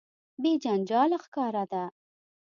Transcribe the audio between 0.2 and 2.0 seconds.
بې جنجاله ښکاره ده.